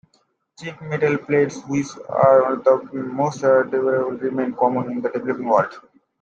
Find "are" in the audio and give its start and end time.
2.09-2.55